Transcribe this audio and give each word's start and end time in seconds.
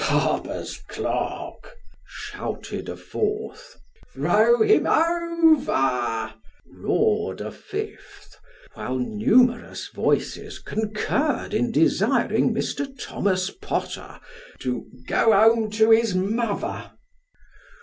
"Barber's 0.09 0.77
clerk!" 0.87 1.75
shouted 2.07 2.89
a 2.89 2.97
fourth." 2.97 3.77
Throw 4.13 4.63
him 4.63 4.87
o 4.87 5.55
VEB!" 5.63 6.33
roared 6.83 7.39
a 7.39 7.51
fifth; 7.51 8.39
while 8.73 8.97
numerous 8.97 9.89
voices 9.89 10.57
concurred 10.57 11.53
in 11.53 11.71
desiring 11.71 12.51
Mr. 12.51 12.91
Thomas 12.99 13.51
Potter 13.51 14.19
to 14.57 14.87
"go 15.07 15.33
home 15.33 15.69
to 15.69 15.91
his 15.91 16.15
mother 16.15 16.93